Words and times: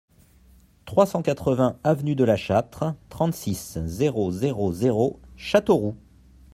trois 0.85 1.05
cent 1.05 1.21
quatre-vingts 1.21 1.77
avenue 1.83 2.15
de 2.15 2.23
La 2.23 2.35
Châtre, 2.35 2.95
trente-six, 3.09 3.77
zéro 3.85 4.31
zéro 4.31 4.73
zéro, 4.73 5.19
Châteauroux 5.35 5.95